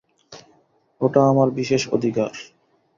ওটা 1.01 1.21
আমার 1.27 1.47
বিশেষ 1.51 1.81
অধিকার। 1.87 2.31